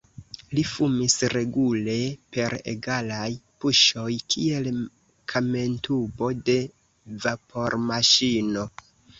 [0.59, 1.97] Li fumis regule,
[2.37, 3.29] per egalaj
[3.65, 4.71] puŝoj, kiel
[5.35, 6.57] kamentubo de
[7.27, 8.69] vapormaŝino.